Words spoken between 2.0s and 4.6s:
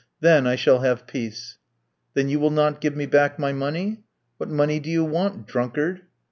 "Then you will not give me back my money?" "What